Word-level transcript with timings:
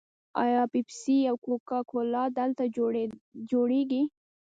آیا 0.43 0.61
پیپسي 0.73 1.17
او 1.29 1.35
کوکا 1.45 1.79
کولا 1.89 2.23
دلته 2.37 2.63
جوړیږي؟ 3.51 4.03